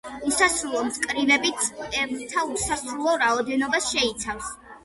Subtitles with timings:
[0.27, 4.53] უსასრულო მწკრივები წევრთა უსასრულო რაოდენობას შეიცავს.